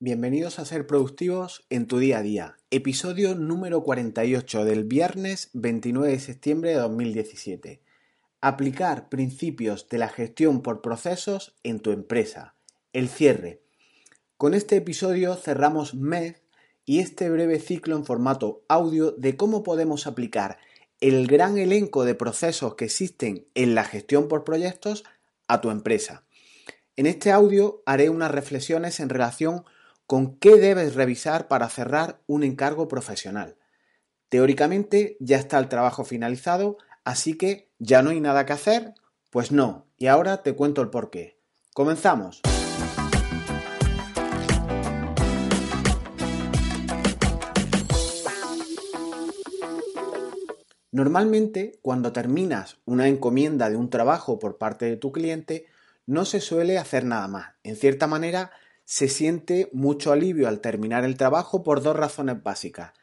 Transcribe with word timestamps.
Bienvenidos 0.00 0.60
a 0.60 0.64
Ser 0.64 0.86
Productivos 0.86 1.66
en 1.70 1.88
tu 1.88 1.98
día 1.98 2.18
a 2.18 2.22
día, 2.22 2.56
episodio 2.70 3.34
número 3.34 3.82
48 3.82 4.64
del 4.64 4.84
viernes 4.84 5.50
29 5.54 6.12
de 6.12 6.20
septiembre 6.20 6.70
de 6.70 6.76
2017. 6.76 7.82
Aplicar 8.40 9.08
principios 9.08 9.88
de 9.88 9.98
la 9.98 10.08
gestión 10.08 10.62
por 10.62 10.82
procesos 10.82 11.56
en 11.64 11.80
tu 11.80 11.90
empresa. 11.90 12.54
El 12.92 13.08
cierre. 13.08 13.60
Con 14.36 14.54
este 14.54 14.76
episodio 14.76 15.34
cerramos 15.34 15.94
mes 15.94 16.42
y 16.84 17.00
este 17.00 17.28
breve 17.28 17.58
ciclo 17.58 17.96
en 17.96 18.04
formato 18.04 18.62
audio 18.68 19.10
de 19.10 19.36
cómo 19.36 19.64
podemos 19.64 20.06
aplicar 20.06 20.58
el 21.00 21.26
gran 21.26 21.58
elenco 21.58 22.04
de 22.04 22.14
procesos 22.14 22.76
que 22.76 22.84
existen 22.84 23.48
en 23.56 23.74
la 23.74 23.82
gestión 23.82 24.28
por 24.28 24.44
proyectos 24.44 25.02
a 25.48 25.60
tu 25.60 25.72
empresa. 25.72 26.24
En 26.94 27.06
este 27.06 27.32
audio 27.32 27.82
haré 27.84 28.10
unas 28.10 28.30
reflexiones 28.30 29.00
en 29.00 29.08
relación 29.08 29.64
con 30.08 30.38
qué 30.38 30.56
debes 30.56 30.94
revisar 30.94 31.48
para 31.48 31.68
cerrar 31.68 32.22
un 32.26 32.42
encargo 32.42 32.88
profesional. 32.88 33.56
Teóricamente 34.30 35.18
ya 35.20 35.36
está 35.36 35.58
el 35.58 35.68
trabajo 35.68 36.02
finalizado, 36.02 36.78
así 37.04 37.36
que 37.36 37.68
ya 37.78 38.00
no 38.00 38.08
hay 38.08 38.18
nada 38.18 38.46
que 38.46 38.54
hacer. 38.54 38.94
Pues 39.28 39.52
no, 39.52 39.86
y 39.98 40.06
ahora 40.06 40.42
te 40.42 40.54
cuento 40.54 40.80
el 40.80 40.88
porqué. 40.88 41.38
Comenzamos. 41.74 42.40
Normalmente, 50.90 51.78
cuando 51.82 52.14
terminas 52.14 52.78
una 52.86 53.08
encomienda 53.08 53.68
de 53.68 53.76
un 53.76 53.90
trabajo 53.90 54.38
por 54.38 54.56
parte 54.56 54.86
de 54.86 54.96
tu 54.96 55.12
cliente, 55.12 55.66
no 56.06 56.24
se 56.24 56.40
suele 56.40 56.78
hacer 56.78 57.04
nada 57.04 57.28
más. 57.28 57.56
En 57.62 57.76
cierta 57.76 58.06
manera, 58.06 58.50
se 58.88 59.08
siente 59.08 59.68
mucho 59.74 60.12
alivio 60.12 60.48
al 60.48 60.62
terminar 60.62 61.04
el 61.04 61.18
trabajo 61.18 61.62
por 61.62 61.82
dos 61.82 61.94
razones 61.94 62.42
básicas. 62.42 62.94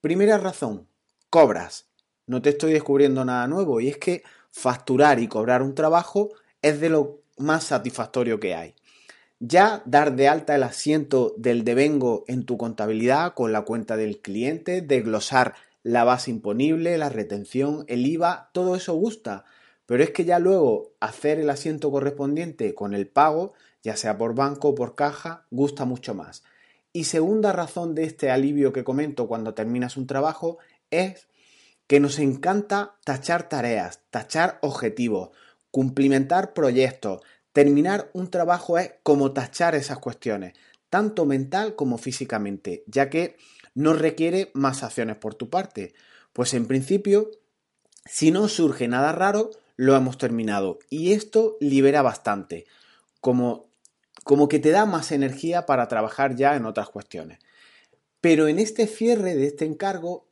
Primera 0.00 0.36
razón, 0.36 0.88
cobras. 1.30 1.86
No 2.26 2.42
te 2.42 2.50
estoy 2.50 2.72
descubriendo 2.72 3.24
nada 3.24 3.46
nuevo 3.46 3.80
y 3.80 3.86
es 3.86 3.98
que 3.98 4.24
facturar 4.50 5.20
y 5.20 5.28
cobrar 5.28 5.62
un 5.62 5.76
trabajo 5.76 6.30
es 6.60 6.80
de 6.80 6.88
lo 6.88 7.20
más 7.36 7.62
satisfactorio 7.62 8.40
que 8.40 8.56
hay. 8.56 8.74
Ya 9.38 9.80
dar 9.86 10.16
de 10.16 10.26
alta 10.26 10.56
el 10.56 10.64
asiento 10.64 11.34
del 11.36 11.62
devengo 11.62 12.24
en 12.26 12.44
tu 12.44 12.58
contabilidad 12.58 13.34
con 13.34 13.52
la 13.52 13.62
cuenta 13.62 13.96
del 13.96 14.18
cliente, 14.18 14.82
desglosar 14.82 15.54
la 15.84 16.02
base 16.02 16.32
imponible, 16.32 16.98
la 16.98 17.10
retención, 17.10 17.84
el 17.86 18.04
IVA, 18.04 18.50
todo 18.52 18.74
eso 18.74 18.94
gusta. 18.94 19.44
Pero 19.86 20.02
es 20.02 20.10
que 20.10 20.24
ya 20.24 20.40
luego 20.40 20.94
hacer 20.98 21.38
el 21.38 21.48
asiento 21.48 21.92
correspondiente 21.92 22.74
con 22.74 22.92
el 22.92 23.06
pago, 23.06 23.54
ya 23.82 23.96
sea 23.96 24.18
por 24.18 24.34
banco 24.34 24.68
o 24.68 24.74
por 24.74 24.94
caja, 24.94 25.46
gusta 25.50 25.84
mucho 25.84 26.14
más. 26.14 26.42
Y 26.92 27.04
segunda 27.04 27.52
razón 27.52 27.94
de 27.94 28.04
este 28.04 28.30
alivio 28.30 28.72
que 28.72 28.84
comento 28.84 29.28
cuando 29.28 29.54
terminas 29.54 29.96
un 29.96 30.06
trabajo 30.06 30.58
es 30.90 31.28
que 31.86 32.00
nos 32.00 32.18
encanta 32.18 32.96
tachar 33.04 33.48
tareas, 33.48 34.00
tachar 34.10 34.58
objetivos, 34.62 35.30
cumplimentar 35.70 36.52
proyectos. 36.52 37.22
Terminar 37.52 38.10
un 38.12 38.30
trabajo 38.30 38.78
es 38.78 38.94
como 39.02 39.32
tachar 39.32 39.74
esas 39.74 39.98
cuestiones, 39.98 40.54
tanto 40.90 41.24
mental 41.24 41.74
como 41.76 41.98
físicamente, 41.98 42.84
ya 42.86 43.10
que 43.10 43.36
no 43.74 43.94
requiere 43.94 44.50
más 44.54 44.82
acciones 44.82 45.16
por 45.16 45.34
tu 45.34 45.50
parte. 45.50 45.94
Pues 46.32 46.52
en 46.54 46.66
principio, 46.66 47.30
si 48.04 48.30
no 48.30 48.48
surge 48.48 48.88
nada 48.88 49.12
raro, 49.12 49.50
lo 49.76 49.96
hemos 49.96 50.18
terminado. 50.18 50.78
Y 50.90 51.12
esto 51.12 51.56
libera 51.60 52.02
bastante, 52.02 52.66
como, 53.20 53.67
como 54.28 54.46
que 54.46 54.58
te 54.58 54.68
da 54.68 54.84
más 54.84 55.10
energía 55.10 55.64
para 55.64 55.88
trabajar 55.88 56.36
ya 56.36 56.54
en 56.54 56.66
otras 56.66 56.90
cuestiones. 56.90 57.38
Pero 58.20 58.46
en 58.46 58.58
este 58.58 58.86
cierre 58.86 59.34
de 59.34 59.46
este 59.46 59.64
encargo 59.64 60.26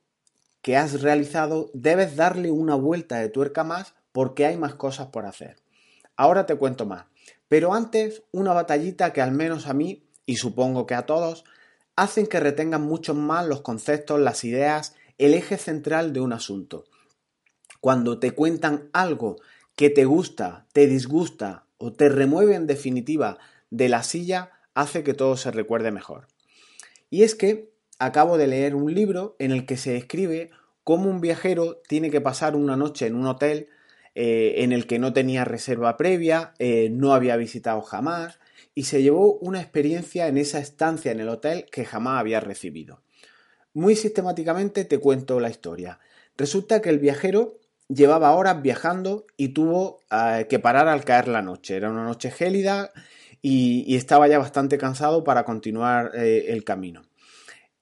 que 0.60 0.76
has 0.76 1.00
realizado, 1.00 1.70
debes 1.72 2.14
darle 2.14 2.50
una 2.50 2.74
vuelta 2.74 3.16
de 3.16 3.30
tuerca 3.30 3.64
más 3.64 3.94
porque 4.12 4.44
hay 4.44 4.58
más 4.58 4.74
cosas 4.74 5.06
por 5.06 5.24
hacer. 5.24 5.56
Ahora 6.14 6.44
te 6.44 6.56
cuento 6.56 6.84
más. 6.84 7.06
Pero 7.48 7.72
antes, 7.72 8.22
una 8.32 8.52
batallita 8.52 9.14
que 9.14 9.22
al 9.22 9.32
menos 9.32 9.66
a 9.66 9.72
mí, 9.72 10.04
y 10.26 10.36
supongo 10.36 10.84
que 10.84 10.94
a 10.94 11.06
todos, 11.06 11.44
hacen 11.96 12.26
que 12.26 12.38
retengan 12.38 12.82
mucho 12.82 13.14
más 13.14 13.46
los 13.46 13.62
conceptos, 13.62 14.20
las 14.20 14.44
ideas, 14.44 14.94
el 15.16 15.32
eje 15.32 15.56
central 15.56 16.12
de 16.12 16.20
un 16.20 16.34
asunto 16.34 16.84
cuando 17.86 18.18
te 18.18 18.32
cuentan 18.32 18.90
algo 18.92 19.36
que 19.76 19.90
te 19.90 20.06
gusta, 20.06 20.66
te 20.72 20.88
disgusta 20.88 21.66
o 21.78 21.92
te 21.92 22.08
remueve 22.08 22.56
en 22.56 22.66
definitiva 22.66 23.38
de 23.70 23.88
la 23.88 24.02
silla, 24.02 24.52
hace 24.74 25.02
que 25.02 25.14
todo 25.14 25.36
se 25.36 25.50
recuerde 25.50 25.90
mejor. 25.90 26.28
Y 27.10 27.22
es 27.22 27.34
que 27.34 27.70
acabo 27.98 28.38
de 28.38 28.46
leer 28.46 28.74
un 28.74 28.94
libro 28.94 29.36
en 29.38 29.52
el 29.52 29.66
que 29.66 29.76
se 29.76 29.92
describe 29.92 30.50
cómo 30.84 31.10
un 31.10 31.20
viajero 31.20 31.80
tiene 31.88 32.10
que 32.10 32.20
pasar 32.20 32.54
una 32.56 32.76
noche 32.76 33.06
en 33.06 33.16
un 33.16 33.26
hotel 33.26 33.68
eh, 34.14 34.62
en 34.62 34.72
el 34.72 34.86
que 34.86 34.98
no 34.98 35.12
tenía 35.12 35.44
reserva 35.44 35.96
previa, 35.96 36.54
eh, 36.58 36.88
no 36.90 37.12
había 37.12 37.36
visitado 37.36 37.82
jamás 37.82 38.38
y 38.74 38.84
se 38.84 39.02
llevó 39.02 39.34
una 39.38 39.60
experiencia 39.60 40.28
en 40.28 40.38
esa 40.38 40.58
estancia 40.58 41.10
en 41.10 41.20
el 41.20 41.28
hotel 41.28 41.66
que 41.70 41.84
jamás 41.84 42.20
había 42.20 42.40
recibido. 42.40 43.02
Muy 43.74 43.96
sistemáticamente 43.96 44.84
te 44.84 44.98
cuento 44.98 45.40
la 45.40 45.50
historia. 45.50 45.98
Resulta 46.36 46.80
que 46.80 46.90
el 46.90 46.98
viajero 46.98 47.58
llevaba 47.88 48.32
horas 48.32 48.62
viajando 48.62 49.26
y 49.36 49.48
tuvo 49.48 50.00
eh, 50.10 50.46
que 50.48 50.58
parar 50.58 50.88
al 50.88 51.04
caer 51.04 51.28
la 51.28 51.42
noche. 51.42 51.76
Era 51.76 51.90
una 51.90 52.04
noche 52.04 52.30
gélida 52.30 52.92
y, 53.42 53.94
estaba 53.96 54.28
ya 54.28 54.38
bastante 54.38 54.78
cansado 54.78 55.24
para 55.24 55.44
continuar 55.44 56.12
eh, 56.14 56.46
el 56.48 56.64
camino. 56.64 57.02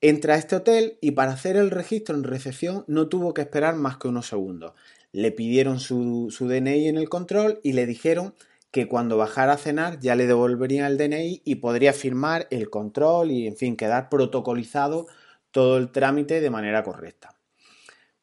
Entra 0.00 0.34
a 0.34 0.36
este 0.38 0.56
hotel 0.56 0.98
y 1.00 1.12
para 1.12 1.32
hacer 1.32 1.56
el 1.56 1.70
registro 1.70 2.14
en 2.14 2.24
recepción 2.24 2.84
no 2.88 3.08
tuvo 3.08 3.32
que 3.32 3.42
esperar 3.42 3.74
más 3.76 3.96
que 3.96 4.08
unos 4.08 4.26
segundos. 4.26 4.72
Le 5.12 5.32
pidieron 5.32 5.80
su, 5.80 6.28
su 6.30 6.46
DNI 6.46 6.88
en 6.88 6.98
el 6.98 7.08
control 7.08 7.60
y 7.62 7.72
le 7.72 7.86
dijeron 7.86 8.34
que 8.70 8.88
cuando 8.88 9.16
bajara 9.16 9.52
a 9.52 9.56
cenar 9.56 10.00
ya 10.00 10.16
le 10.16 10.26
devolverían 10.26 10.90
el 10.90 10.98
DNI 10.98 11.42
y 11.44 11.54
podría 11.54 11.92
firmar 11.92 12.48
el 12.50 12.70
control 12.70 13.30
y, 13.30 13.46
en 13.46 13.56
fin, 13.56 13.76
quedar 13.76 14.08
protocolizado 14.08 15.06
todo 15.52 15.78
el 15.78 15.92
trámite 15.92 16.40
de 16.40 16.50
manera 16.50 16.82
correcta. 16.82 17.36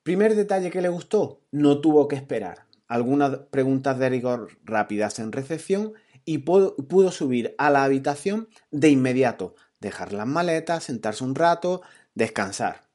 Primer 0.04 0.36
detalle 0.36 0.70
que 0.70 0.82
le 0.82 0.90
gustó, 0.90 1.40
no 1.52 1.80
tuvo 1.80 2.08
que 2.08 2.18
esperar. 2.18 2.66
Algunas 2.88 3.38
preguntas 3.50 3.98
de 3.98 4.10
rigor 4.10 4.50
rápidas 4.66 5.20
en 5.20 5.32
recepción 5.32 5.94
y 6.26 6.40
pudo, 6.40 7.12
subir 7.12 7.56
a 7.58 7.70
la 7.70 7.84
habitación 7.84 8.50
de 8.72 8.90
inmediato, 8.90 9.56
dejar 9.80 10.14
las 10.14 10.28
maletas, 10.28 10.84
sentarse 10.84 11.24
un 11.24 11.36
rato, 11.36 11.82
descansar. 12.16 12.88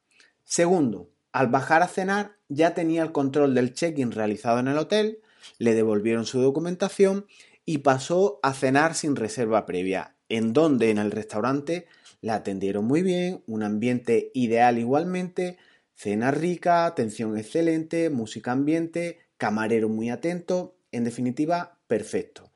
Segundo, 0.45 1.11
al 1.33 1.49
bajar 1.49 1.83
a 1.83 1.89
cenar 1.89 2.37
ya 2.49 2.75
tenía 2.75 3.03
el 3.03 3.13
control 3.13 3.55
del 3.55 3.75
check-in 3.75 4.13
realizado 4.13 4.59
en 4.59 4.69
el 4.69 4.79
hotel, 4.79 5.21
le 5.59 5.75
devolvieron 5.75 6.27
su 6.27 6.41
documentación 6.41 7.27
y 7.65 7.79
pasó 7.79 8.39
a 8.43 8.53
cenar 8.53 8.95
sin 8.95 9.17
reserva 9.17 9.67
previa, 9.67 10.17
en 10.29 10.53
donde 10.53 10.91
en 10.91 10.99
el 10.99 11.11
restaurante 11.11 11.87
la 12.21 12.37
atendieron 12.37 12.85
muy 12.85 13.03
bien, 13.03 13.43
un 13.47 13.63
ambiente 13.63 14.31
ideal 14.35 14.79
igualmente, 14.79 15.59
Cena 15.97 16.31
rica, 16.31 16.85
atención 16.85 17.39
excelente, 17.39 18.11
música 18.11 18.53
ambiente, 18.53 19.19
camarero 19.39 19.89
muy 19.89 20.11
atento, 20.11 20.77
en 20.93 21.05
definitiva, 21.05 21.79
perfecto. 21.87 22.53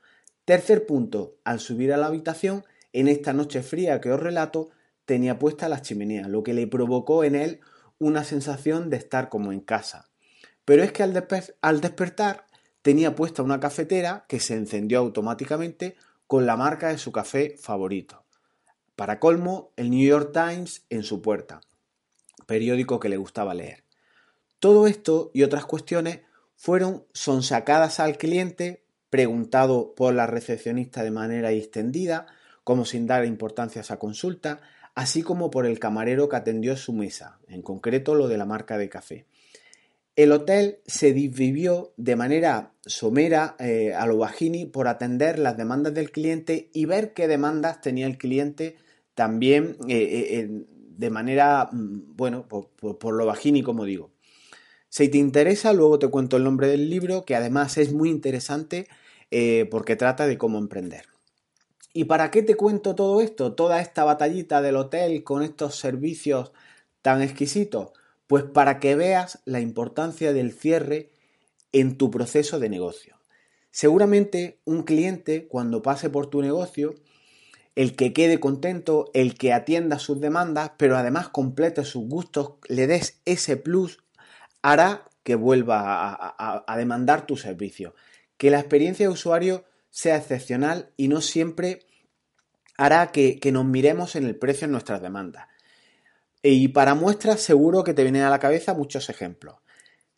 Tercer 0.51 0.85
punto, 0.85 1.37
al 1.45 1.61
subir 1.61 1.93
a 1.93 1.97
la 1.97 2.07
habitación, 2.07 2.65
en 2.93 3.07
esta 3.07 3.33
noche 3.33 3.63
fría 3.63 4.01
que 4.01 4.11
os 4.11 4.19
relato, 4.19 4.71
tenía 5.05 5.39
puesta 5.39 5.69
la 5.69 5.81
chimenea, 5.81 6.27
lo 6.27 6.43
que 6.43 6.55
le 6.55 6.67
provocó 6.67 7.23
en 7.23 7.37
él 7.37 7.61
una 8.01 8.25
sensación 8.25 8.91
de 8.91 8.97
estar 8.97 9.29
como 9.29 9.53
en 9.53 9.61
casa. 9.61 10.11
Pero 10.65 10.83
es 10.83 10.91
que 10.91 11.05
al, 11.05 11.29
al 11.61 11.81
despertar 11.81 12.47
tenía 12.83 13.15
puesta 13.15 13.45
una 13.45 13.61
cafetera 13.61 14.25
que 14.29 14.41
se 14.41 14.55
encendió 14.55 14.99
automáticamente 14.99 15.95
con 16.27 16.47
la 16.47 16.57
marca 16.57 16.89
de 16.89 16.99
su 16.99 17.13
café 17.13 17.55
favorito. 17.57 18.25
Para 18.97 19.21
colmo, 19.21 19.71
el 19.77 19.89
New 19.89 20.05
York 20.05 20.33
Times 20.33 20.85
en 20.91 21.05
su 21.05 21.23
puerta 21.23 21.61
periódico 22.47 22.99
que 22.99 23.09
le 23.09 23.19
gustaba 23.19 23.55
leer. 23.55 23.85
Todo 24.59 24.89
esto 24.89 25.31
y 25.33 25.45
otras 25.45 25.65
cuestiones 25.65 26.23
fueron 26.57 27.07
sonsacadas 27.13 28.01
al 28.01 28.19
cliente, 28.19 28.80
preguntado 29.11 29.95
por 29.95 30.15
la 30.15 30.27
recepcionista 30.27 31.03
de 31.03 31.11
manera 31.11 31.53
extendida, 31.53 32.27
como 32.65 32.85
sin 32.85 33.07
dar 33.07 33.25
importancia 33.25 33.81
a 33.81 33.85
esa 33.85 33.99
consulta, 33.99 34.61
así 34.95 35.23
como 35.23 35.51
por 35.51 35.67
el 35.67 35.79
camarero 35.79 36.29
que 36.29 36.37
atendió 36.37 36.77
su 36.77 36.93
mesa, 36.93 37.39
en 37.49 37.63
concreto 37.63 38.15
lo 38.15 38.29
de 38.29 38.39
la 38.39 38.47
marca 38.47 38.79
de 38.79 38.89
café. 38.89 39.27
El 40.17 40.33
hotel 40.33 40.81
se 40.87 41.13
dividió 41.13 41.93
de 41.97 42.17
manera 42.17 42.73
somera 42.85 43.57
eh, 43.59 43.95
a 43.95 44.07
lo 44.07 44.19
bajini 44.19 44.67
por 44.67 44.89
atender 44.89 45.39
las 45.39 45.57
demandas 45.57 45.95
del 45.95 46.11
cliente 46.11 46.71
y 46.73 46.85
ver 46.85 47.15
qué 47.15 47.29
demandas 47.29 47.81
tenía 47.81 48.07
el 48.07 48.19
cliente 48.19 48.77
también 49.15 49.77
eh, 49.89 50.27
eh, 50.31 50.65
de 51.01 51.11
manera, 51.11 51.69
mm, 51.73 52.17
bueno, 52.17 52.47
por, 52.47 53.15
lo 53.15 53.27
bajini, 53.27 53.63
como 53.63 53.85
digo. 53.85 54.11
Si 54.89 55.09
te 55.09 55.19
interesa, 55.19 55.73
luego 55.73 55.99
te 55.99 56.09
cuento 56.09 56.37
el 56.37 56.45
nombre 56.45 56.69
del 56.69 56.91
libro, 56.91 57.25
que 57.25 57.37
además 57.37 57.79
es 57.79 57.93
muy 57.93 58.11
interesante 58.11 58.89
eh, 59.31 59.67
porque 59.71 59.97
trata 59.97 60.27
de 60.27 60.39
cómo 60.39 60.59
emprender. 60.59 61.07
¿Y 61.93 62.05
para 62.05 62.31
qué 62.31 62.43
te 62.43 62.55
cuento 62.55 62.95
todo 62.95 63.21
esto? 63.21 63.55
Toda 63.55 63.81
esta 63.81 64.05
batallita 64.05 64.63
del 64.63 64.77
hotel 64.77 65.25
con 65.25 65.43
estos 65.43 65.77
servicios 65.77 66.53
tan 67.03 67.23
exquisitos. 67.23 67.91
Pues 68.27 68.45
para 68.45 68.79
que 68.79 68.95
veas 68.95 69.41
la 69.45 69.61
importancia 69.61 70.33
del 70.33 70.53
cierre 70.53 71.11
en 71.73 71.97
tu 71.97 72.11
proceso 72.11 72.61
de 72.61 72.69
negocio. 72.69 73.17
Seguramente 73.71 74.61
un 74.65 74.83
cliente 74.83 75.47
cuando 75.47 75.83
pase 75.83 76.11
por 76.11 76.29
tu 76.29 76.43
negocio, 76.43 76.95
el 77.77 77.95
que 77.95 78.13
quede 78.13 78.41
contento, 78.41 79.11
el 79.15 79.35
que 79.35 79.53
atienda 79.53 79.99
sus 79.99 80.21
demandas, 80.21 80.73
pero 80.77 80.97
además 80.97 81.29
complete 81.29 81.85
sus 81.85 82.09
gustos, 82.09 82.55
le 82.69 82.87
des 82.87 83.21
ese 83.25 83.57
plus, 83.57 83.99
hará 84.63 85.09
que 85.23 85.37
vuelva 85.37 86.35
a, 86.67 86.77
demandar 86.77 87.27
tu 87.27 87.37
servicio. 87.37 87.95
Que 88.41 88.51
la 88.51 88.59
experiencia 88.59 89.05
de 89.05 89.13
usuario 89.13 89.67
sea 89.91 90.17
excepcional 90.17 90.93
y 90.97 91.09
no 91.09 91.21
siempre 91.21 91.81
hará 92.79 93.13
que, 93.13 93.39
nos 93.53 93.67
miremos 93.67 94.17
en 94.17 94.25
el 94.25 94.35
precio 94.35 94.65
en 94.65 94.73
nuestras 94.73 95.03
demandas. 95.03 95.47
Y 96.43 96.69
para 96.69 96.95
muestras 96.95 97.43
seguro 97.43 97.85
que 97.85 97.93
te 97.93 98.03
vienen 98.03 98.23
a 98.23 98.31
la 98.31 98.39
cabeza 98.39 98.73
muchos 98.73 99.11
ejemplos. 99.11 99.57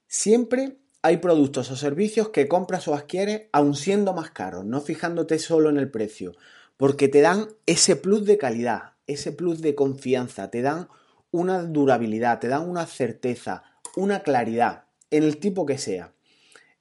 Siempre 0.06 0.76
hay 1.02 1.16
productos 1.16 1.68
o 1.72 1.76
servicios 1.76 2.28
que 2.28 2.46
compras 2.46 2.86
o 2.86 2.94
adquieres 2.94 3.48
aun 3.50 3.74
siendo 3.74 4.12
más 4.14 4.30
caros, 4.30 4.64
no 4.64 4.80
fijándote 4.80 5.40
solo 5.40 5.68
en 5.68 5.78
el 5.78 5.90
precio, 5.90 6.36
porque 6.76 7.08
te 7.08 7.22
dan 7.22 7.48
ese 7.66 7.96
plus 7.96 8.24
de 8.24 8.38
calidad, 8.38 8.92
ese 9.08 9.32
plus 9.32 9.62
de 9.62 9.74
confianza, 9.74 10.48
te 10.48 10.62
dan 10.62 10.86
una 11.32 11.64
durabilidad, 11.64 12.38
te 12.38 12.46
dan 12.46 12.70
una 12.70 12.86
certeza, 12.86 13.64
una 13.96 14.22
claridad 14.22 14.84
en 15.10 15.24
el 15.24 15.38
tipo 15.38 15.66
que 15.66 15.78
sea. 15.78 16.12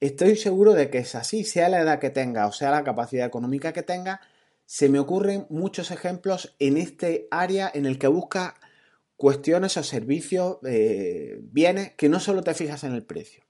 Estoy 0.01 0.35
seguro 0.35 0.73
de 0.73 0.89
que 0.89 0.97
es 0.97 1.13
así, 1.13 1.43
sea 1.43 1.69
la 1.69 1.79
edad 1.79 1.99
que 1.99 2.09
tenga 2.09 2.47
o 2.47 2.51
sea 2.51 2.71
la 2.71 2.83
capacidad 2.83 3.27
económica 3.27 3.71
que 3.71 3.83
tenga, 3.83 4.19
se 4.65 4.89
me 4.89 4.97
ocurren 4.97 5.45
muchos 5.49 5.91
ejemplos 5.91 6.55
en 6.57 6.77
este 6.77 7.27
área 7.29 7.71
en 7.71 7.85
el 7.85 7.99
que 7.99 8.07
buscas 8.07 8.55
cuestiones 9.15 9.77
o 9.77 9.83
servicios, 9.83 10.57
eh, 10.65 11.39
bienes, 11.43 11.91
que 11.91 12.09
no 12.09 12.19
solo 12.19 12.41
te 12.41 12.55
fijas 12.55 12.83
en 12.83 12.93
el 12.93 13.03
precio. 13.03 13.43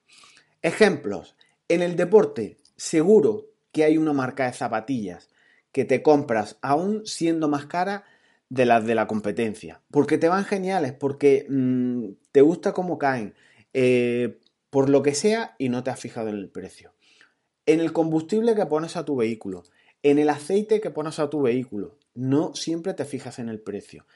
Ejemplos. 0.61 1.37
En 1.69 1.81
el 1.81 1.95
deporte, 1.95 2.57
seguro 2.75 3.47
que 3.71 3.85
hay 3.85 3.97
una 3.97 4.11
marca 4.11 4.45
de 4.45 4.53
zapatillas 4.53 5.29
que 5.71 5.85
te 5.85 6.03
compras 6.03 6.57
aún 6.61 7.05
siendo 7.05 7.47
más 7.47 7.65
cara 7.67 8.03
de 8.49 8.65
las 8.65 8.85
de 8.85 8.95
la 8.95 9.07
competencia. 9.07 9.81
Porque 9.89 10.17
te 10.17 10.27
van 10.27 10.43
geniales, 10.43 10.91
porque 10.91 11.45
mm, 11.47 12.07
te 12.33 12.41
gusta 12.41 12.73
cómo 12.73 12.97
caen, 12.97 13.33
eh, 13.73 14.40
por 14.71 14.89
lo 14.89 15.03
que 15.03 15.13
sea 15.13 15.55
y 15.59 15.69
no 15.69 15.83
te 15.83 15.91
has 15.91 15.99
fijado 15.99 16.29
en 16.29 16.37
el 16.37 16.49
precio. 16.49 16.95
En 17.67 17.79
el 17.79 17.93
combustible 17.93 18.55
que 18.55 18.65
pones 18.65 18.97
a 18.97 19.05
tu 19.05 19.15
vehículo, 19.15 19.61
en 20.01 20.17
el 20.17 20.29
aceite 20.29 20.81
que 20.81 20.89
pones 20.89 21.19
a 21.19 21.29
tu 21.29 21.43
vehículo, 21.43 21.99
no 22.15 22.55
siempre 22.55 22.95
te 22.95 23.05
fijas 23.05 23.37
en 23.37 23.49
el 23.49 23.61
precio 23.61 24.07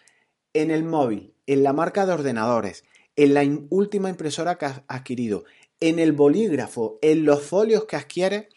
en 0.55 0.71
el 0.71 0.85
móvil, 0.85 1.33
en 1.47 1.63
la 1.63 1.73
marca 1.73 2.05
de 2.05 2.13
ordenadores, 2.13 2.85
en 3.17 3.33
la 3.33 3.43
última 3.69 4.09
impresora 4.09 4.57
que 4.57 4.65
has 4.65 4.81
adquirido, 4.87 5.43
en 5.81 5.99
el 5.99 6.13
bolígrafo, 6.13 6.97
en 7.01 7.25
los 7.25 7.43
folios 7.43 7.83
que 7.85 7.97
adquieres 7.97 8.47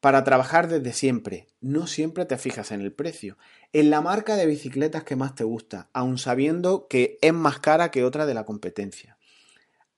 para 0.00 0.22
trabajar 0.22 0.68
desde 0.68 0.92
siempre. 0.92 1.48
No 1.60 1.88
siempre 1.88 2.26
te 2.26 2.38
fijas 2.38 2.70
en 2.70 2.80
el 2.80 2.92
precio. 2.92 3.36
En 3.72 3.90
la 3.90 4.00
marca 4.00 4.36
de 4.36 4.46
bicicletas 4.46 5.02
que 5.02 5.16
más 5.16 5.34
te 5.34 5.42
gusta, 5.42 5.90
aun 5.92 6.16
sabiendo 6.16 6.86
que 6.86 7.18
es 7.20 7.32
más 7.32 7.58
cara 7.58 7.90
que 7.90 8.04
otra 8.04 8.24
de 8.24 8.34
la 8.34 8.44
competencia. 8.44 9.15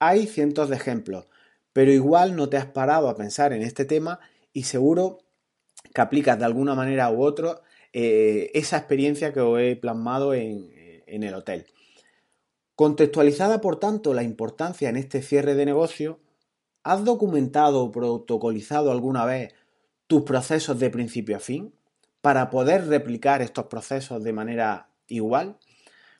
Hay 0.00 0.26
cientos 0.26 0.68
de 0.68 0.76
ejemplos, 0.76 1.26
pero 1.72 1.92
igual 1.92 2.36
no 2.36 2.48
te 2.48 2.56
has 2.56 2.66
parado 2.66 3.08
a 3.08 3.16
pensar 3.16 3.52
en 3.52 3.62
este 3.62 3.84
tema 3.84 4.20
y 4.52 4.64
seguro 4.64 5.18
que 5.94 6.00
aplicas 6.00 6.38
de 6.38 6.44
alguna 6.44 6.74
manera 6.74 7.10
u 7.10 7.22
otra 7.22 7.60
eh, 7.92 8.50
esa 8.54 8.76
experiencia 8.76 9.32
que 9.32 9.40
os 9.40 9.58
he 9.60 9.76
plasmado 9.76 10.34
en, 10.34 10.70
en 11.06 11.22
el 11.22 11.34
hotel. 11.34 11.66
Contextualizada, 12.74 13.60
por 13.60 13.80
tanto, 13.80 14.14
la 14.14 14.22
importancia 14.22 14.88
en 14.88 14.96
este 14.96 15.20
cierre 15.22 15.54
de 15.54 15.66
negocio, 15.66 16.20
¿has 16.84 17.04
documentado 17.04 17.82
o 17.82 17.90
protocolizado 17.90 18.92
alguna 18.92 19.24
vez 19.24 19.54
tus 20.06 20.22
procesos 20.22 20.78
de 20.78 20.90
principio 20.90 21.36
a 21.36 21.40
fin 21.40 21.74
para 22.20 22.50
poder 22.50 22.86
replicar 22.86 23.42
estos 23.42 23.66
procesos 23.66 24.22
de 24.22 24.32
manera 24.32 24.90
igual? 25.08 25.58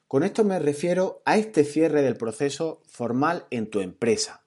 Con 0.08 0.22
esto 0.22 0.43
me 0.43 0.58
refiero 0.58 1.20
a 1.26 1.37
este 1.37 1.64
cierre 1.64 2.00
del 2.00 2.16
proceso 2.16 2.81
formal 2.87 3.44
en 3.50 3.69
tu 3.69 3.81
empresa. 3.81 4.43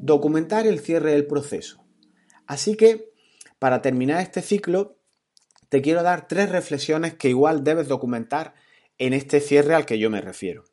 Documentar 0.00 0.66
el 0.66 0.80
cierre 0.80 1.12
del 1.12 1.26
proceso. 1.26 1.84
Así 2.46 2.74
que, 2.74 3.12
para 3.58 3.82
terminar 3.82 4.22
este 4.22 4.40
ciclo, 4.40 4.96
te 5.68 5.82
quiero 5.82 6.02
dar 6.02 6.26
tres 6.26 6.48
reflexiones 6.48 7.12
que 7.16 7.28
igual 7.28 7.64
debes 7.64 7.86
documentar 7.86 8.54
en 8.96 9.12
este 9.12 9.40
cierre 9.40 9.74
al 9.74 9.84
que 9.84 9.98
yo 9.98 10.08
me 10.08 10.22
refiero. 10.22 10.64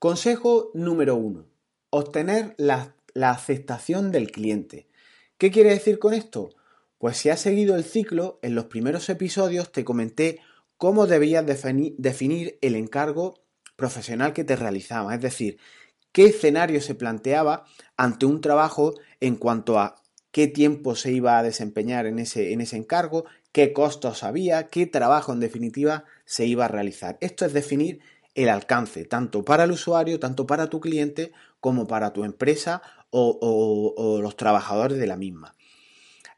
Consejo 0.00 0.72
número 0.74 1.14
uno. 1.14 1.46
Obtener 1.90 2.52
la, 2.58 2.96
aceptación 3.14 4.10
del 4.10 4.32
cliente. 4.32 4.88
¿Qué 5.38 5.52
quiere 5.52 5.70
decir 5.70 6.00
con 6.00 6.14
esto? 6.14 6.50
Pues 6.98 7.16
si 7.16 7.30
has 7.30 7.38
seguido 7.38 7.76
el 7.76 7.84
ciclo, 7.84 8.40
en 8.42 8.56
los 8.56 8.64
primeros 8.64 9.08
episodios 9.08 9.70
te 9.70 9.84
comenté 9.84 10.40
cómo 10.84 11.06
debías 11.06 11.46
definir 11.46 12.58
el 12.60 12.76
encargo 12.76 13.40
profesional 13.74 14.34
que 14.34 14.44
te 14.44 14.54
realizaba, 14.54 15.14
es 15.14 15.22
decir, 15.22 15.56
qué 16.12 16.26
escenario 16.26 16.82
se 16.82 16.94
planteaba 16.94 17.64
ante 17.96 18.26
un 18.26 18.42
trabajo 18.42 18.92
en 19.18 19.36
cuanto 19.36 19.78
a 19.78 20.02
qué 20.30 20.46
tiempo 20.46 20.94
se 20.94 21.10
iba 21.10 21.38
a 21.38 21.42
desempeñar 21.42 22.04
en 22.04 22.18
ese, 22.18 22.52
en 22.52 22.60
ese 22.60 22.76
encargo, 22.76 23.24
qué 23.50 23.72
costos 23.72 24.24
había, 24.24 24.68
qué 24.68 24.84
trabajo 24.84 25.32
en 25.32 25.40
definitiva 25.40 26.04
se 26.26 26.44
iba 26.44 26.66
a 26.66 26.68
realizar. 26.68 27.16
Esto 27.22 27.46
es 27.46 27.54
definir 27.54 28.00
el 28.34 28.50
alcance, 28.50 29.06
tanto 29.06 29.42
para 29.42 29.64
el 29.64 29.70
usuario, 29.70 30.20
tanto 30.20 30.46
para 30.46 30.68
tu 30.68 30.80
cliente, 30.80 31.32
como 31.60 31.86
para 31.86 32.12
tu 32.12 32.24
empresa 32.24 32.82
o, 33.08 34.20
los 34.20 34.36
trabajadores 34.36 34.98
de 34.98 35.06
la 35.06 35.16
misma. 35.16 35.54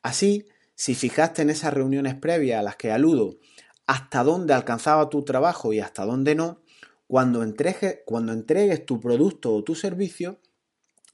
Así, 0.03 0.47
si 0.77 0.95
fijaste 0.95 1.43
en 1.43 1.51
esas 1.51 1.75
reuniones 1.75 2.15
previas 2.15 2.61
a 2.61 2.63
las 2.63 2.77
que 2.77 2.93
aludo, 2.93 3.39
hasta 3.87 4.25
dónde 4.25 4.55
alcanzaba 4.55 5.09
tu 5.09 5.25
trabajo 5.25 5.73
y 5.73 5.81
hasta 5.81 6.05
dónde 6.05 6.35
no, 6.35 6.61
cuando 7.07 7.45
cuando 8.05 8.33
entregues 8.33 8.87
tu 8.87 9.01
producto 9.01 9.55
o 9.55 9.63
tu 9.63 9.75
servicio, 9.75 10.41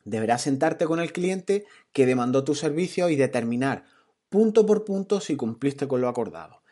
deberás 0.04 0.42
sentarte 0.42 0.86
con 0.86 1.00
el 1.00 1.12
cliente 1.12 1.66
que 1.92 2.06
demandó 2.06 2.44
tu 2.44 2.54
servicio 2.54 3.08
y 3.08 3.16
determinar 3.16 3.84
punto 4.28 4.64
por 4.64 4.84
punto 4.84 5.20
si 5.20 5.36
cumpliste 5.36 5.86
con 5.86 6.00
lo 6.00 6.08
acordado. 6.08 6.62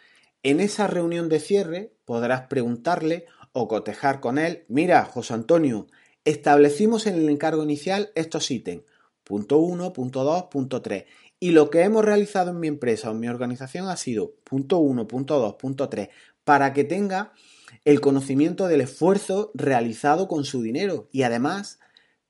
En 0.43 0.61
esa 0.61 0.87
reunión 0.87 1.29
de 1.29 1.38
cierre 1.38 1.93
podrás 2.07 2.47
preguntarle 2.49 3.26
o 3.52 3.69
cotejar 3.69 4.21
con 4.21 4.38
él, 4.38 4.64
mira, 4.69 5.04
José 5.04 5.35
Antonio, 5.35 5.87
establecimos 6.25 7.07
en 7.07 7.16
el 7.16 7.28
encargo 7.28 7.62
inicial 7.62 8.11
estos 8.14 8.50
ítems, 8.50 8.85
punto 9.23 9.59
1, 9.59 9.92
punto 9.92 10.25
2, 10.25 10.45
punto 10.45 10.80
3, 10.80 11.04
y 11.40 11.52
lo 11.52 11.70
que 11.70 11.80
hemos 11.80 12.04
realizado 12.04 12.50
en 12.50 12.61
mi 12.61 12.68
empresa 12.68 13.09
o 13.09 13.12
en 13.12 13.20
mi 13.20 13.28
organización 13.28 13.88
ha 13.88 13.97
sido 13.97 14.35
punto 14.44 14.78
1, 14.78 15.09
punto 15.09 15.38
2, 15.38 15.54
punto 15.54 15.88
3, 15.88 16.11
para 16.44 16.75
que 16.75 16.85
tenga 16.85 17.32
el 17.87 18.02
conocimiento 18.02 18.68
del 18.68 18.82
esfuerzo 18.82 19.50
realizado 19.54 20.28
con 20.28 20.44
su 20.44 20.61
dinero 20.61 21.09
y 21.11 21.23
además 21.23 21.78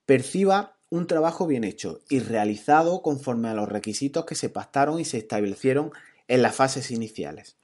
perciba 0.06 0.78
un 0.90 1.08
trabajo 1.08 1.46
bien 1.46 1.64
hecho 1.64 2.00
y 2.08 2.20
realizado 2.20 3.02
conforme 3.02 3.48
a 3.48 3.54
los 3.54 3.68
requisitos 3.68 4.24
que 4.24 4.36
se 4.36 4.48
pactaron 4.48 5.00
y 5.00 5.04
se 5.04 5.18
establecieron 5.18 5.90
en 6.28 6.42
las 6.42 6.54
fases 6.54 6.92
iniciales. 6.92 7.56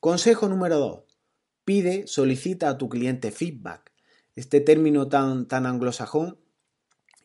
Consejo 0.00 0.48
número 0.48 0.78
2. 0.78 1.00
Pide, 1.64 2.06
solicita 2.06 2.68
a 2.68 2.78
tu 2.78 2.88
cliente 2.88 3.30
feedback. 3.30 3.92
Este 4.34 4.60
término 4.60 5.08
tan, 5.08 5.46
tan 5.46 5.66
anglosajón 5.66 6.38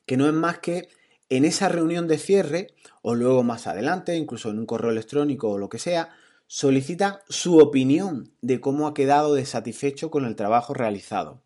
que 0.06 0.18
no 0.18 0.28
es 0.28 0.34
más 0.34 0.60
que 0.60 0.90
en 1.32 1.46
esa 1.46 1.70
reunión 1.70 2.10
de 2.10 2.18
cierre 2.18 2.68
o 3.02 3.16
luego 3.16 3.42
más 3.42 3.66
adelante, 3.66 4.18
incluso 4.18 4.50
en 4.50 4.60
un 4.60 4.66
correo 4.66 4.92
electrónico 4.92 5.50
o 5.50 5.58
lo 5.58 5.70
que 5.70 5.80
sea, 5.80 6.10
solicita 6.46 7.24
su 7.30 7.58
opinión 7.58 8.34
de 8.42 8.60
cómo 8.60 8.86
ha 8.86 8.94
quedado 8.94 9.34
desatisfecho 9.34 10.12
con 10.12 10.26
el 10.26 10.36
trabajo 10.36 10.74
realizado. 10.74 11.42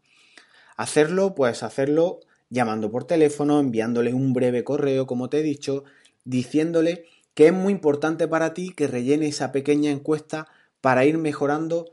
Hacerlo, 0.76 1.36
pues 1.36 1.62
hacerlo 1.62 2.22
llamando 2.50 2.90
por 2.90 3.06
teléfono, 3.06 3.60
enviándole 3.60 4.16
un 4.16 4.34
breve 4.34 4.64
correo, 4.64 5.06
como 5.06 5.30
te 5.30 5.40
he 5.40 5.44
dicho, 5.44 5.84
diciéndole 6.24 7.06
que 7.36 7.48
es 7.48 7.54
muy 7.54 7.72
importante 7.72 8.28
para 8.28 8.56
ti 8.56 8.74
que 8.76 8.88
rellene 8.88 9.28
esa 9.28 9.52
pequeña 9.52 9.92
encuesta 9.92 10.48
para 10.82 11.06
ir 11.06 11.20
mejorando 11.20 11.92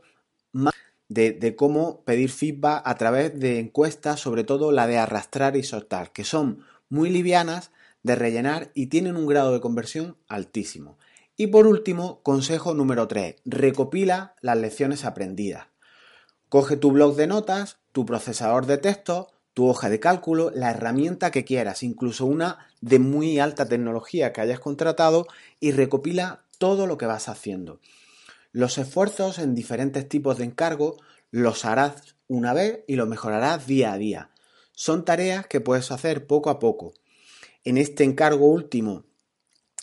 más 0.51 0.73
de, 1.09 1.55
cómo 1.55 2.03
pedir 2.05 2.31
feedback 2.31 2.81
a 2.85 2.95
través 2.95 3.39
de 3.39 3.59
encuestas, 3.59 4.19
sobre 4.19 4.43
todo 4.43 4.71
la 4.71 4.87
de 4.87 4.97
arrastrar 4.97 5.55
y 5.57 5.61
soltar, 5.61 6.11
que 6.11 6.23
son 6.23 6.65
muy 6.89 7.11
livianas 7.11 7.69
de 8.03 8.15
rellenar 8.15 8.71
y 8.73 8.87
tienen 8.87 9.15
un 9.15 9.25
grado 9.25 9.53
de 9.53 9.61
conversión 9.61 10.17
altísimo. 10.27 10.97
Y 11.35 11.47
por 11.47 11.65
último, 11.65 12.21
consejo 12.21 12.75
número 12.75 13.07
3, 13.07 13.37
recopila 13.45 14.35
las 14.41 14.57
lecciones 14.57 15.03
aprendidas. 15.03 15.67
Coge 16.49 16.77
tu 16.77 16.91
blog 16.91 17.15
de 17.15 17.25
notas, 17.25 17.77
tu 17.91 18.05
procesador 18.05 18.67
de 18.67 18.77
texto, 18.77 19.31
tu 19.53 19.67
hoja 19.67 19.89
de 19.89 19.99
cálculo, 19.99 20.51
la 20.53 20.71
herramienta 20.71 21.31
que 21.31 21.45
quieras, 21.45 21.81
incluso 21.81 22.25
una 22.25 22.67
de 22.81 22.99
muy 22.99 23.39
alta 23.39 23.67
tecnología 23.67 24.33
que 24.33 24.41
hayas 24.41 24.59
contratado 24.59 25.27
y 25.59 25.71
recopila 25.71 26.43
todo 26.59 26.85
lo 26.85 26.97
que 26.97 27.05
vas 27.05 27.29
haciendo. 27.29 27.79
Los 28.51 28.77
esfuerzos 28.77 29.39
en 29.39 29.55
diferentes 29.55 30.07
tipos 30.07 30.37
de 30.37 30.45
encargo 30.45 30.97
los 31.31 31.65
harás 31.65 32.15
una 32.27 32.53
vez 32.53 32.83
y 32.87 32.95
los 32.95 33.07
mejorarás 33.07 33.65
día 33.65 33.93
a 33.93 33.97
día. 33.97 34.29
Son 34.73 35.05
tareas 35.05 35.47
que 35.47 35.61
puedes 35.61 35.91
hacer 35.91 36.27
poco 36.27 36.51
a 36.51 36.59
poco. 36.59 36.93
En 37.65 37.77
este 37.77 38.03
encargo 38.03 38.47
último 38.47 39.05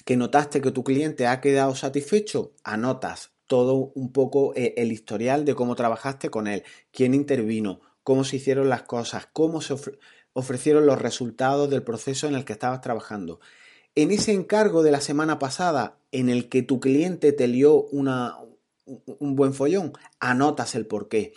que 0.04 0.16
notaste 0.16 0.60
que 0.60 0.70
tu 0.70 0.84
cliente 0.84 1.26
ha 1.26 1.40
quedado 1.40 1.74
satisfecho, 1.74 2.52
anotas 2.62 3.32
todo 3.46 3.90
un 3.94 4.12
poco 4.12 4.54
eh, 4.54 4.74
el 4.76 4.92
historial 4.92 5.44
de 5.44 5.54
cómo 5.54 5.74
trabajaste 5.74 6.30
con 6.30 6.46
él, 6.46 6.62
quién 6.92 7.14
intervino, 7.14 7.80
cómo 8.02 8.24
se 8.24 8.36
hicieron 8.36 8.68
las 8.68 8.82
cosas, 8.82 9.28
cómo 9.32 9.60
se 9.60 9.74
ofrecieron 10.32 10.86
los 10.86 11.00
resultados 11.00 11.70
del 11.70 11.82
proceso 11.82 12.28
en 12.28 12.34
el 12.34 12.44
que 12.44 12.52
estabas 12.52 12.80
trabajando. 12.80 13.40
En 13.94 14.10
ese 14.10 14.32
encargo 14.32 14.82
de 14.82 14.92
la 14.92 15.00
semana 15.00 15.38
pasada 15.38 15.98
en 16.12 16.28
el 16.28 16.48
que 16.48 16.62
tu 16.62 16.80
cliente 16.80 17.32
te 17.32 17.48
lió 17.48 17.86
un 17.86 19.36
buen 19.36 19.54
follón, 19.54 19.92
anotas 20.20 20.74
el 20.74 20.86
porqué. 20.86 21.32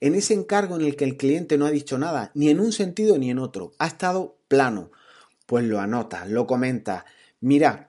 En 0.00 0.14
ese 0.14 0.34
encargo 0.34 0.76
en 0.76 0.82
el 0.82 0.96
que 0.96 1.04
el 1.04 1.16
cliente 1.16 1.58
no 1.58 1.66
ha 1.66 1.70
dicho 1.70 1.98
nada, 1.98 2.30
ni 2.34 2.50
en 2.50 2.60
un 2.60 2.72
sentido 2.72 3.18
ni 3.18 3.30
en 3.30 3.38
otro, 3.38 3.72
ha 3.78 3.88
estado 3.88 4.38
plano, 4.48 4.90
pues 5.48 5.64
lo 5.64 5.80
anotas, 5.80 6.28
lo 6.28 6.46
comentas. 6.46 7.04
Mira, 7.40 7.88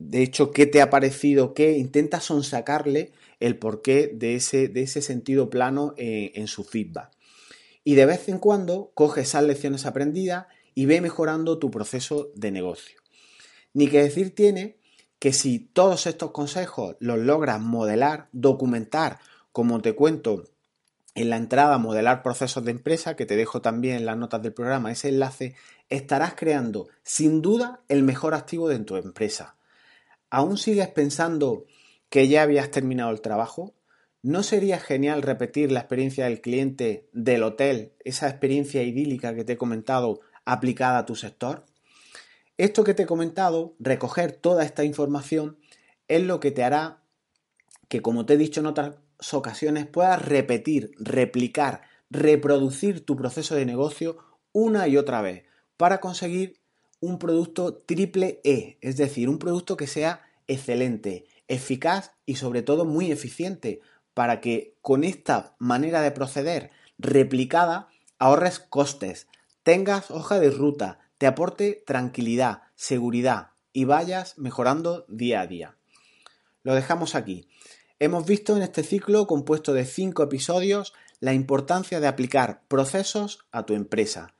de 0.00 0.24
hecho, 0.24 0.50
¿qué 0.50 0.66
te 0.66 0.82
ha 0.82 0.90
parecido? 0.90 1.54
¿Qué? 1.54 1.78
Intentas 1.78 2.24
sonsacarle 2.24 3.12
el 3.38 3.56
porqué 3.58 4.10
de 4.12 4.34
ese, 4.34 4.66
de 4.66 4.82
ese 4.82 5.00
sentido 5.00 5.50
plano 5.50 5.94
en, 5.96 6.32
en 6.34 6.48
su 6.48 6.64
feedback. 6.64 7.12
Y 7.84 7.94
de 7.94 8.06
vez 8.06 8.28
en 8.28 8.40
cuando 8.40 8.90
coge 8.94 9.20
esas 9.20 9.44
lecciones 9.44 9.86
aprendidas 9.86 10.48
y 10.74 10.86
ve 10.86 11.00
mejorando 11.00 11.60
tu 11.60 11.70
proceso 11.70 12.32
de 12.34 12.50
negocio. 12.50 12.98
Ni 13.72 13.86
que 13.86 14.02
decir 14.02 14.34
tiene 14.34 14.76
que 15.20 15.32
si 15.32 15.60
todos 15.60 16.08
estos 16.08 16.32
consejos 16.32 16.96
los 16.98 17.20
logras 17.20 17.60
modelar, 17.60 18.26
documentar, 18.32 19.20
como 19.52 19.80
te 19.80 19.94
cuento 19.94 20.42
en 21.14 21.30
la 21.30 21.36
entrada 21.36 21.78
modelar 21.78 22.24
procesos 22.24 22.64
de 22.64 22.72
empresa, 22.72 23.14
que 23.14 23.26
te 23.26 23.36
dejo 23.36 23.60
también 23.60 23.96
en 23.96 24.06
las 24.06 24.16
notas 24.16 24.42
del 24.42 24.52
programa 24.52 24.90
ese 24.90 25.08
enlace, 25.08 25.54
estarás 25.90 26.34
creando 26.34 26.88
sin 27.02 27.42
duda 27.42 27.82
el 27.88 28.02
mejor 28.02 28.34
activo 28.34 28.68
de 28.68 28.78
tu 28.78 28.96
empresa. 28.96 29.56
¿Aún 30.30 30.56
sigues 30.56 30.88
pensando 30.88 31.66
que 32.08 32.28
ya 32.28 32.42
habías 32.42 32.70
terminado 32.70 33.10
el 33.10 33.20
trabajo? 33.20 33.74
¿No 34.22 34.42
sería 34.42 34.78
genial 34.78 35.22
repetir 35.22 35.72
la 35.72 35.80
experiencia 35.80 36.26
del 36.26 36.40
cliente 36.40 37.08
del 37.12 37.42
hotel, 37.42 37.94
esa 38.04 38.28
experiencia 38.28 38.82
idílica 38.82 39.34
que 39.34 39.44
te 39.44 39.54
he 39.54 39.58
comentado 39.58 40.20
aplicada 40.44 40.98
a 40.98 41.06
tu 41.06 41.16
sector? 41.16 41.66
Esto 42.56 42.84
que 42.84 42.94
te 42.94 43.04
he 43.04 43.06
comentado, 43.06 43.74
recoger 43.80 44.32
toda 44.32 44.64
esta 44.64 44.84
información, 44.84 45.58
es 46.06 46.22
lo 46.22 46.38
que 46.38 46.50
te 46.50 46.62
hará 46.62 47.02
que, 47.88 48.02
como 48.02 48.26
te 48.26 48.34
he 48.34 48.36
dicho 48.36 48.60
en 48.60 48.66
otras 48.66 48.96
ocasiones, 49.32 49.86
puedas 49.86 50.22
repetir, 50.22 50.92
replicar, 50.98 51.82
reproducir 52.10 53.04
tu 53.04 53.16
proceso 53.16 53.54
de 53.54 53.64
negocio 53.64 54.18
una 54.52 54.86
y 54.86 54.96
otra 54.96 55.22
vez 55.22 55.49
para 55.80 55.98
conseguir 55.98 56.60
un 57.00 57.18
producto 57.18 57.72
triple 57.74 58.42
E, 58.44 58.76
es 58.82 58.98
decir, 58.98 59.30
un 59.30 59.38
producto 59.38 59.78
que 59.78 59.86
sea 59.86 60.20
excelente, 60.46 61.24
eficaz 61.48 62.12
y 62.26 62.34
sobre 62.34 62.60
todo 62.60 62.84
muy 62.84 63.10
eficiente 63.10 63.80
para 64.12 64.42
que 64.42 64.76
con 64.82 65.04
esta 65.04 65.56
manera 65.58 66.02
de 66.02 66.10
proceder 66.10 66.70
replicada 66.98 67.88
ahorres 68.18 68.58
costes, 68.58 69.26
tengas 69.62 70.10
hoja 70.10 70.38
de 70.38 70.50
ruta, 70.50 70.98
te 71.16 71.26
aporte 71.26 71.82
tranquilidad, 71.86 72.64
seguridad 72.74 73.52
y 73.72 73.86
vayas 73.86 74.36
mejorando 74.36 75.06
día 75.08 75.40
a 75.40 75.46
día. 75.46 75.78
Lo 76.62 76.74
dejamos 76.74 77.14
aquí. 77.14 77.48
Hemos 77.98 78.26
visto 78.26 78.54
en 78.54 78.62
este 78.62 78.82
ciclo 78.82 79.26
compuesto 79.26 79.72
de 79.72 79.86
cinco 79.86 80.24
episodios 80.24 80.92
la 81.20 81.32
importancia 81.32 82.00
de 82.00 82.06
aplicar 82.06 82.64
procesos 82.68 83.46
a 83.50 83.64
tu 83.64 83.72
empresa. 83.72 84.34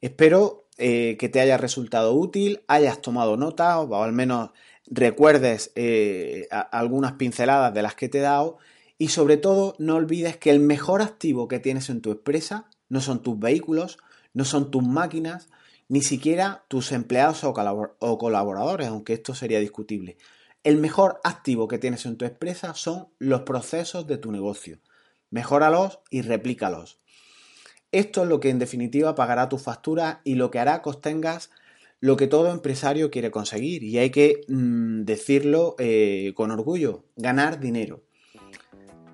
Espero 0.00 0.65
eh, 0.78 1.16
que 1.18 1.28
te 1.28 1.40
haya 1.40 1.56
resultado 1.56 2.12
útil, 2.14 2.62
hayas 2.68 3.00
tomado 3.00 3.36
nota 3.36 3.80
o 3.80 4.02
al 4.02 4.12
menos 4.12 4.50
recuerdes 4.86 5.72
eh, 5.74 6.48
algunas 6.70 7.12
pinceladas 7.14 7.72
de 7.74 7.82
las 7.82 7.94
que 7.94 8.08
te 8.08 8.18
he 8.18 8.22
dado 8.22 8.58
y 8.98 9.08
sobre 9.08 9.36
todo 9.36 9.74
no 9.78 9.96
olvides 9.96 10.36
que 10.36 10.50
el 10.50 10.60
mejor 10.60 11.02
activo 11.02 11.48
que 11.48 11.60
tienes 11.60 11.90
en 11.90 12.00
tu 12.00 12.10
empresa 12.12 12.68
no 12.88 13.00
son 13.00 13.22
tus 13.22 13.38
vehículos, 13.38 13.98
no 14.32 14.44
son 14.44 14.70
tus 14.70 14.82
máquinas, 14.82 15.48
ni 15.88 16.02
siquiera 16.02 16.64
tus 16.68 16.92
empleados 16.92 17.44
o, 17.44 18.18
colaboradores, 18.18 18.88
aunque 18.88 19.14
esto 19.14 19.34
sería 19.34 19.60
discutible. 19.60 20.16
El 20.62 20.78
mejor 20.78 21.20
activo 21.24 21.68
que 21.68 21.78
tienes 21.78 22.06
en 22.06 22.16
tu 22.16 22.24
empresa 22.24 22.74
son 22.74 23.08
los 23.18 23.42
procesos 23.42 24.06
de 24.06 24.18
tu 24.18 24.32
negocio. 24.32 24.80
Mejóralos 25.30 26.00
y 26.10 26.22
replícalos. 26.22 26.98
Esto 27.96 28.24
es 28.24 28.28
lo 28.28 28.40
que 28.40 28.50
en 28.50 28.58
definitiva 28.58 29.14
pagará 29.14 29.48
tu 29.48 29.56
factura 29.56 30.20
y 30.22 30.34
lo 30.34 30.50
que 30.50 30.58
hará 30.58 30.82
que 30.82 30.90
obtengas 30.90 31.48
lo 31.98 32.18
que 32.18 32.26
todo 32.26 32.52
empresario 32.52 33.10
quiere 33.10 33.30
conseguir. 33.30 33.82
Y 33.82 33.96
hay 33.96 34.10
que 34.10 34.42
mm, 34.48 35.04
decirlo 35.04 35.76
eh, 35.78 36.34
con 36.36 36.50
orgullo, 36.50 37.04
ganar 37.16 37.58
dinero. 37.58 38.02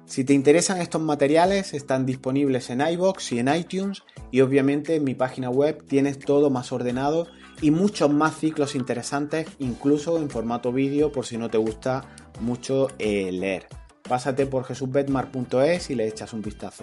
Si 0.04 0.24
te 0.24 0.32
interesan 0.32 0.80
estos 0.80 1.00
materiales, 1.00 1.74
están 1.74 2.06
disponibles 2.06 2.70
en 2.70 2.80
iBox 2.80 3.30
y 3.30 3.38
en 3.38 3.54
iTunes 3.54 4.02
y 4.32 4.40
obviamente 4.40 4.96
en 4.96 5.04
mi 5.04 5.14
página 5.14 5.48
web 5.48 5.84
tienes 5.86 6.18
todo 6.18 6.50
más 6.50 6.72
ordenado 6.72 7.28
y 7.60 7.70
muchos 7.70 8.10
más 8.10 8.36
ciclos 8.36 8.74
interesantes, 8.74 9.46
incluso 9.60 10.18
en 10.18 10.28
formato 10.28 10.72
vídeo 10.72 11.12
por 11.12 11.24
si 11.24 11.38
no 11.38 11.50
te 11.50 11.58
gusta 11.58 12.04
mucho 12.40 12.88
eh, 12.98 13.30
leer. 13.30 13.68
Pásate 14.02 14.44
por 14.46 14.64
jesusbetmar.es 14.64 15.90
y 15.90 15.94
le 15.94 16.08
echas 16.08 16.32
un 16.32 16.42
vistazo. 16.42 16.82